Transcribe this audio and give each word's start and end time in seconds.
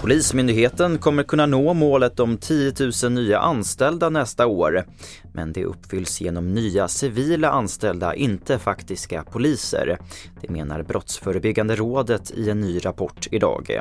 Polismyndigheten 0.00 0.98
kommer 0.98 1.22
kunna 1.22 1.46
nå 1.46 1.74
målet 1.74 2.20
om 2.20 2.36
10 2.36 2.72
000 3.02 3.12
nya 3.12 3.38
anställda 3.38 4.08
nästa 4.08 4.46
år. 4.46 4.84
Men 5.32 5.52
det 5.52 5.64
uppfylls 5.64 6.20
genom 6.20 6.54
nya 6.54 6.88
civila 6.88 7.50
anställda, 7.50 8.14
inte 8.14 8.58
faktiska 8.58 9.24
poliser. 9.24 9.98
Det 10.40 10.50
menar 10.50 10.82
Brottsförebyggande 10.82 11.76
rådet 11.76 12.30
i 12.30 12.50
en 12.50 12.60
ny 12.60 12.78
rapport 12.78 13.28
idag. 13.30 13.80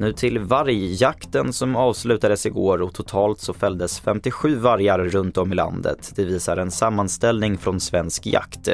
Nu 0.00 0.12
till 0.12 0.38
vargjakten 0.38 1.52
som 1.52 1.76
avslutades 1.76 2.46
igår 2.46 2.82
och 2.82 2.94
totalt 2.94 3.40
så 3.40 3.52
fälldes 3.52 4.00
57 4.00 4.56
vargar 4.56 4.98
runt 4.98 5.38
om 5.38 5.52
i 5.52 5.54
landet. 5.54 6.12
Det 6.16 6.24
visar 6.24 6.56
en 6.56 6.70
sammanställning 6.70 7.58
från 7.58 7.80
Svensk 7.80 8.26
Jakt. 8.26 8.68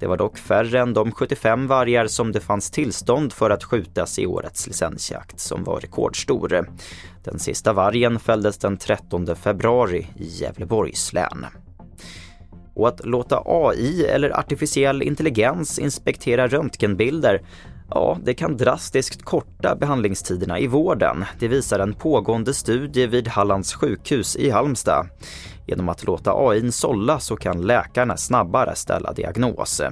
Det 0.00 0.06
var 0.06 0.16
dock 0.16 0.38
färre 0.38 0.80
än 0.80 0.94
de 0.94 1.12
75 1.12 1.66
vargar 1.66 2.06
som 2.06 2.32
det 2.32 2.40
fanns 2.40 2.70
tillstånd 2.70 3.32
för 3.32 3.50
att 3.50 3.64
skjutas 3.64 4.18
i 4.18 4.26
årets 4.26 4.66
licensjakt 4.66 5.40
som 5.40 5.64
var 5.64 5.80
rekordstor. 5.80 6.68
Den 7.24 7.38
sista 7.38 7.72
vargen 7.72 8.18
fälldes 8.18 8.58
den 8.58 8.76
13 8.76 9.36
februari 9.36 10.06
i 10.16 10.26
Gävleborgs 10.26 11.12
län. 11.12 11.46
Och 12.74 12.88
att 12.88 13.06
låta 13.06 13.42
AI 13.46 14.04
eller 14.04 14.38
artificiell 14.38 15.02
intelligens 15.02 15.78
inspektera 15.78 16.48
röntgenbilder 16.48 17.42
Ja, 17.90 18.18
det 18.22 18.34
kan 18.34 18.56
drastiskt 18.56 19.22
korta 19.22 19.76
behandlingstiderna 19.76 20.58
i 20.58 20.66
vården. 20.66 21.24
Det 21.38 21.48
visar 21.48 21.78
en 21.78 21.94
pågående 21.94 22.54
studie 22.54 23.06
vid 23.06 23.28
Hallands 23.28 23.74
sjukhus 23.74 24.36
i 24.36 24.50
Halmstad. 24.50 25.06
Genom 25.66 25.88
att 25.88 26.04
låta 26.04 26.32
AI 26.32 26.72
sålla 26.72 27.20
så 27.20 27.36
kan 27.36 27.62
läkarna 27.62 28.16
snabbare 28.16 28.74
ställa 28.76 29.12
diagnos. 29.12 29.82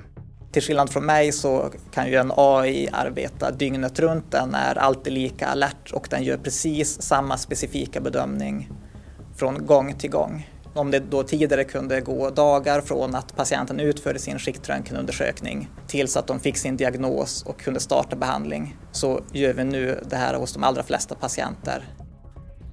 Till 0.53 0.63
skillnad 0.63 0.91
från 0.91 1.07
mig 1.07 1.33
så 1.33 1.71
kan 1.95 2.11
ju 2.11 2.17
en 2.17 2.33
AI 2.37 2.89
arbeta 2.93 3.51
dygnet 3.51 3.99
runt. 3.99 4.31
Den 4.31 4.55
är 4.55 4.79
alltid 4.79 5.13
lika 5.13 5.47
alert 5.47 5.93
och 5.93 6.07
den 6.11 6.23
gör 6.23 6.37
precis 6.37 7.03
samma 7.03 7.39
specifika 7.39 8.01
bedömning 8.01 8.71
från 9.37 9.67
gång 9.67 9.95
till 9.95 10.11
gång. 10.11 10.49
Om 10.75 10.91
det 10.91 10.99
då 10.99 11.23
tidigare 11.23 11.65
kunde 11.65 12.01
gå 12.01 12.31
dagar 12.31 12.81
från 12.81 13.15
att 13.15 13.37
patienten 13.37 13.81
utförde 13.81 14.19
sin 14.19 14.39
skiktröntgenundersökning 14.39 15.69
tills 15.87 16.17
att 16.17 16.27
de 16.27 16.41
fick 16.41 16.57
sin 16.57 16.77
diagnos 16.77 17.43
och 17.43 17.61
kunde 17.61 17.81
starta 17.81 18.17
behandling 18.17 18.77
så 18.93 19.21
gör 19.33 19.53
vi 19.53 19.65
nu 19.65 20.01
det 20.11 20.17
här 20.17 20.35
hos 20.35 20.53
de 20.53 20.65
allra 20.65 20.83
flesta 20.83 21.15
patienter. 21.15 21.85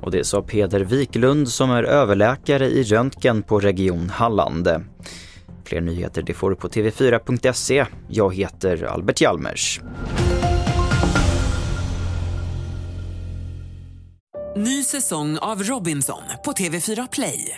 Och 0.02 0.12
det 0.12 0.24
sa 0.24 0.42
Peder 0.42 0.80
Wiklund 0.80 1.50
som 1.50 1.72
är 1.72 1.84
överläkare 1.84 2.66
i 2.66 2.84
röntgen 2.84 3.44
på 3.44 3.60
Region 3.60 4.10
Halland. 4.10 4.68
Fler 5.66 5.82
nyheter 5.82 6.22
det 6.22 6.34
får 6.34 6.50
du 6.50 6.56
på 6.56 6.68
tv4.se. 6.68 7.86
Jag 8.08 8.36
heter 8.36 8.84
Albert 8.84 9.22
Hjalmers. 9.22 9.82
Ny 14.56 14.84
säsong 14.84 15.38
av 15.38 15.64
Robinson 15.64 16.22
på 16.46 16.52
TV4 16.52 17.08
Play. 17.12 17.58